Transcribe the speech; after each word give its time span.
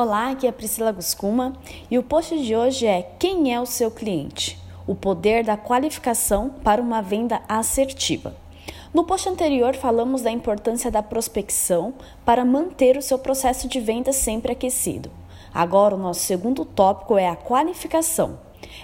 Olá, 0.00 0.30
aqui 0.30 0.46
é 0.46 0.52
Priscila 0.52 0.92
Guscuma 0.92 1.54
e 1.90 1.98
o 1.98 2.04
post 2.04 2.40
de 2.40 2.54
hoje 2.54 2.86
é 2.86 3.02
Quem 3.18 3.52
é 3.52 3.60
o 3.60 3.66
seu 3.66 3.90
cliente? 3.90 4.56
O 4.86 4.94
poder 4.94 5.42
da 5.42 5.56
qualificação 5.56 6.50
para 6.62 6.80
uma 6.80 7.02
venda 7.02 7.42
assertiva. 7.48 8.36
No 8.94 9.02
post 9.02 9.28
anterior, 9.28 9.74
falamos 9.74 10.22
da 10.22 10.30
importância 10.30 10.88
da 10.88 11.02
prospecção 11.02 11.94
para 12.24 12.44
manter 12.44 12.96
o 12.96 13.02
seu 13.02 13.18
processo 13.18 13.66
de 13.66 13.80
venda 13.80 14.12
sempre 14.12 14.52
aquecido. 14.52 15.10
Agora, 15.52 15.96
o 15.96 15.98
nosso 15.98 16.20
segundo 16.20 16.64
tópico 16.64 17.18
é 17.18 17.28
a 17.28 17.34
qualificação. 17.34 18.38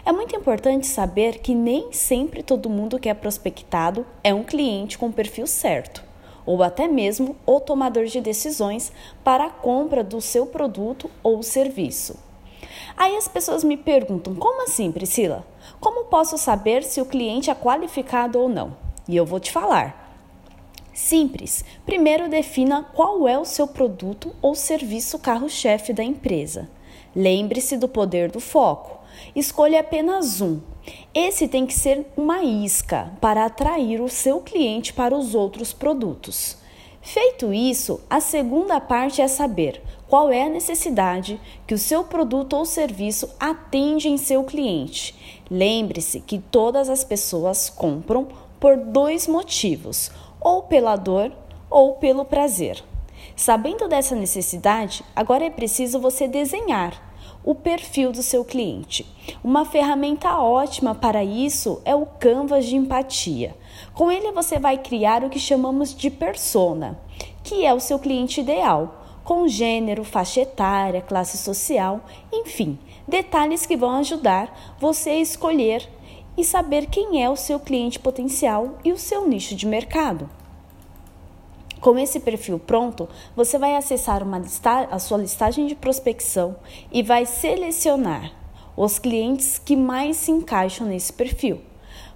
É 0.04 0.10
muito 0.10 0.34
importante 0.34 0.84
saber 0.84 1.38
que 1.38 1.54
nem 1.54 1.92
sempre 1.92 2.42
todo 2.42 2.68
mundo 2.68 2.98
que 2.98 3.08
é 3.08 3.14
prospectado 3.14 4.04
é 4.24 4.34
um 4.34 4.42
cliente 4.42 4.98
com 4.98 5.06
o 5.06 5.12
perfil 5.12 5.46
certo 5.46 6.02
ou 6.46 6.62
até 6.62 6.86
mesmo 6.86 7.36
o 7.46 7.60
tomador 7.60 8.06
de 8.06 8.20
decisões 8.20 8.92
para 9.22 9.46
a 9.46 9.50
compra 9.50 10.04
do 10.04 10.20
seu 10.20 10.46
produto 10.46 11.10
ou 11.22 11.42
serviço. 11.42 12.16
Aí 12.96 13.16
as 13.16 13.28
pessoas 13.28 13.64
me 13.64 13.76
perguntam: 13.76 14.34
como 14.34 14.62
assim, 14.62 14.92
Priscila? 14.92 15.46
Como 15.80 16.04
posso 16.04 16.38
saber 16.38 16.82
se 16.82 17.00
o 17.00 17.06
cliente 17.06 17.50
é 17.50 17.54
qualificado 17.54 18.38
ou 18.38 18.48
não? 18.48 18.76
E 19.08 19.16
eu 19.16 19.26
vou 19.26 19.40
te 19.40 19.50
falar. 19.50 20.02
Simples. 20.92 21.64
Primeiro 21.84 22.28
defina 22.28 22.84
qual 22.94 23.26
é 23.26 23.36
o 23.36 23.44
seu 23.44 23.66
produto 23.66 24.32
ou 24.40 24.54
serviço 24.54 25.18
carro-chefe 25.18 25.92
da 25.92 26.04
empresa. 26.04 26.70
Lembre-se 27.14 27.76
do 27.76 27.88
poder 27.88 28.30
do 28.30 28.38
foco. 28.38 29.00
Escolha 29.34 29.80
apenas 29.80 30.40
um. 30.40 30.60
Esse 31.14 31.46
tem 31.48 31.66
que 31.66 31.74
ser 31.74 32.06
uma 32.16 32.42
isca 32.42 33.12
para 33.20 33.44
atrair 33.44 34.00
o 34.00 34.08
seu 34.08 34.40
cliente 34.40 34.92
para 34.92 35.16
os 35.16 35.34
outros 35.34 35.72
produtos. 35.72 36.56
Feito 37.00 37.52
isso, 37.52 38.00
a 38.08 38.18
segunda 38.18 38.80
parte 38.80 39.20
é 39.20 39.28
saber 39.28 39.82
qual 40.08 40.30
é 40.30 40.42
a 40.42 40.48
necessidade 40.48 41.38
que 41.66 41.74
o 41.74 41.78
seu 41.78 42.02
produto 42.04 42.54
ou 42.54 42.64
serviço 42.64 43.28
atende 43.38 44.08
em 44.08 44.16
seu 44.16 44.42
cliente. 44.42 45.14
Lembre-se 45.50 46.20
que 46.20 46.38
todas 46.38 46.88
as 46.88 47.04
pessoas 47.04 47.68
compram 47.68 48.26
por 48.58 48.76
dois 48.76 49.28
motivos: 49.28 50.10
ou 50.40 50.62
pela 50.62 50.96
dor 50.96 51.30
ou 51.68 51.96
pelo 51.96 52.24
prazer. 52.24 52.82
Sabendo 53.36 53.86
dessa 53.86 54.14
necessidade, 54.14 55.04
agora 55.14 55.44
é 55.44 55.50
preciso 55.50 55.98
você 55.98 56.26
desenhar 56.26 57.03
o 57.44 57.54
perfil 57.54 58.10
do 58.10 58.22
seu 58.22 58.44
cliente. 58.44 59.06
Uma 59.42 59.64
ferramenta 59.64 60.38
ótima 60.38 60.94
para 60.94 61.22
isso 61.22 61.80
é 61.84 61.94
o 61.94 62.06
Canvas 62.06 62.64
de 62.64 62.76
empatia. 62.76 63.54
Com 63.92 64.10
ele 64.10 64.32
você 64.32 64.58
vai 64.58 64.78
criar 64.78 65.22
o 65.22 65.28
que 65.28 65.38
chamamos 65.38 65.94
de 65.94 66.10
persona, 66.10 66.98
que 67.42 67.66
é 67.66 67.74
o 67.74 67.80
seu 67.80 67.98
cliente 67.98 68.40
ideal, 68.40 69.02
com 69.22 69.46
gênero, 69.46 70.04
faixa 70.04 70.40
etária, 70.40 71.02
classe 71.02 71.36
social, 71.38 72.00
enfim, 72.32 72.78
detalhes 73.06 73.66
que 73.66 73.76
vão 73.76 73.96
ajudar 73.96 74.76
você 74.78 75.10
a 75.10 75.20
escolher 75.20 75.88
e 76.36 76.44
saber 76.44 76.86
quem 76.86 77.22
é 77.22 77.30
o 77.30 77.36
seu 77.36 77.60
cliente 77.60 77.98
potencial 77.98 78.78
e 78.84 78.92
o 78.92 78.98
seu 78.98 79.26
nicho 79.28 79.54
de 79.54 79.66
mercado. 79.66 80.28
Com 81.84 81.98
esse 81.98 82.18
perfil 82.18 82.58
pronto, 82.58 83.06
você 83.36 83.58
vai 83.58 83.76
acessar 83.76 84.22
uma 84.22 84.38
lista 84.38 84.88
a 84.90 84.98
sua 84.98 85.18
listagem 85.18 85.66
de 85.66 85.74
prospecção 85.74 86.56
e 86.90 87.02
vai 87.02 87.26
selecionar 87.26 88.32
os 88.74 88.98
clientes 88.98 89.58
que 89.58 89.76
mais 89.76 90.16
se 90.16 90.30
encaixam 90.30 90.86
nesse 90.86 91.12
perfil. 91.12 91.60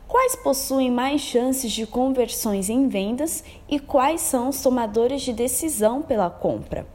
Quais 0.06 0.34
possuem 0.36 0.90
mais 0.90 1.20
chances 1.20 1.70
de 1.70 1.86
conversões 1.86 2.70
em 2.70 2.88
vendas 2.88 3.44
e 3.68 3.78
quais 3.78 4.22
são 4.22 4.48
os 4.48 4.62
tomadores 4.62 5.20
de 5.20 5.34
decisão 5.34 6.00
pela 6.00 6.30
compra? 6.30 6.86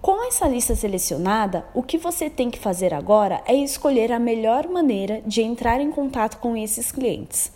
Com 0.00 0.26
essa 0.26 0.48
lista 0.48 0.74
selecionada, 0.74 1.66
o 1.74 1.82
que 1.82 1.98
você 1.98 2.30
tem 2.30 2.50
que 2.50 2.58
fazer 2.58 2.94
agora 2.94 3.42
é 3.46 3.54
escolher 3.54 4.10
a 4.10 4.18
melhor 4.18 4.68
maneira 4.68 5.20
de 5.26 5.42
entrar 5.42 5.82
em 5.82 5.90
contato 5.90 6.38
com 6.38 6.56
esses 6.56 6.90
clientes 6.90 7.52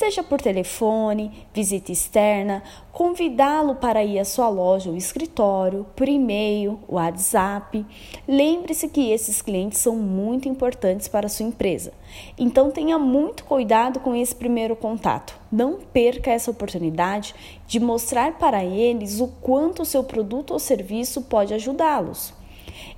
seja 0.00 0.22
por 0.22 0.40
telefone, 0.40 1.46
visita 1.52 1.92
externa, 1.92 2.62
convidá-lo 2.90 3.74
para 3.74 4.02
ir 4.02 4.18
à 4.18 4.24
sua 4.24 4.48
loja 4.48 4.88
ou 4.88 4.96
escritório, 4.96 5.84
por 5.94 6.08
e-mail, 6.08 6.80
WhatsApp. 6.88 7.84
Lembre-se 8.26 8.88
que 8.88 9.10
esses 9.10 9.42
clientes 9.42 9.78
são 9.78 9.96
muito 9.96 10.48
importantes 10.48 11.06
para 11.06 11.26
a 11.26 11.28
sua 11.28 11.44
empresa. 11.44 11.92
Então 12.38 12.70
tenha 12.70 12.98
muito 12.98 13.44
cuidado 13.44 14.00
com 14.00 14.14
esse 14.14 14.34
primeiro 14.34 14.74
contato. 14.74 15.38
Não 15.52 15.74
perca 15.74 16.30
essa 16.30 16.50
oportunidade 16.50 17.34
de 17.66 17.78
mostrar 17.78 18.38
para 18.38 18.64
eles 18.64 19.20
o 19.20 19.28
quanto 19.28 19.82
o 19.82 19.86
seu 19.86 20.02
produto 20.02 20.52
ou 20.52 20.58
serviço 20.58 21.20
pode 21.22 21.52
ajudá-los. 21.52 22.32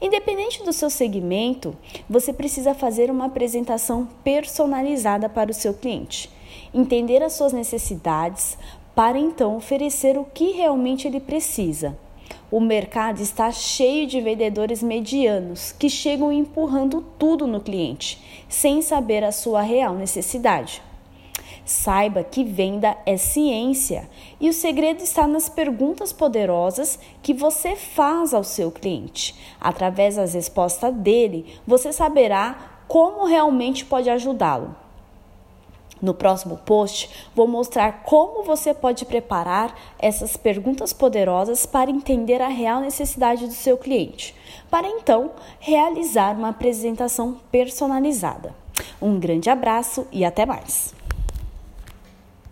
Independente 0.01 0.63
do 0.63 0.73
seu 0.73 0.89
segmento, 0.89 1.77
você 2.09 2.33
precisa 2.33 2.75
fazer 2.75 3.11
uma 3.11 3.25
apresentação 3.25 4.07
personalizada 4.23 5.29
para 5.29 5.51
o 5.51 5.55
seu 5.55 5.75
cliente 5.75 6.31
entender 6.73 7.23
as 7.23 7.33
suas 7.35 7.53
necessidades 7.53 8.57
para 8.95 9.19
então 9.19 9.57
oferecer 9.57 10.19
o 10.19 10.25
que 10.25 10.53
realmente 10.53 11.07
ele 11.07 11.21
precisa. 11.21 11.97
O 12.51 12.61
mercado 12.61 13.23
está 13.23 13.51
cheio 13.51 14.07
de 14.07 14.21
vendedores 14.21 14.83
medianos 14.83 15.73
que 15.73 15.89
chegam 15.89 16.31
empurrando 16.31 17.03
tudo 17.19 17.47
no 17.47 17.61
cliente, 17.61 18.23
sem 18.49 18.83
saber 18.83 19.25
a 19.25 19.33
sua 19.33 19.63
real 19.63 19.95
necessidade. 19.95 20.83
Saiba 21.65 22.25
que 22.25 22.43
venda 22.45 22.97
é 23.07 23.17
ciência 23.17 24.09
e 24.41 24.49
o 24.49 24.53
segredo 24.53 25.03
está 25.03 25.27
nas 25.27 25.49
perguntas 25.49 26.13
poderosas 26.13 26.99
que 27.23 27.33
você 27.33 27.77
faz 27.77 28.35
ao 28.35 28.43
seu 28.43 28.71
cliente. 28.71 29.35
Através 29.61 30.17
das 30.17 30.35
respostas 30.35 30.93
dele, 30.93 31.59
você 31.67 31.93
saberá 31.93 32.81
como 32.89 33.25
realmente 33.25 33.85
pode 33.85 34.11
ajudá-lo. 34.11 34.82
No 36.03 36.13
próximo 36.13 36.57
post, 36.57 37.09
vou 37.33 37.47
mostrar 37.47 38.03
como 38.03 38.43
você 38.43 38.75
pode 38.75 39.05
preparar 39.05 39.73
essas 40.01 40.37
perguntas 40.37 40.93
poderosas 40.93 41.65
para 41.65 41.93
entender 41.93 42.43
a 42.43 42.49
real 42.49 42.81
necessidade 42.81 43.47
do 43.47 43.53
seu 43.53 43.79
cliente, 43.79 44.35
para 44.69 44.89
então 44.89 45.31
realizar 45.61 46.37
uma 46.37 46.49
apresentação 46.49 47.39
personalizada. 47.53 48.53
Um 49.01 49.21
grande 49.21 49.49
abraço 49.49 50.05
e 50.11 50.25
até 50.25 50.45
mais! 50.45 50.93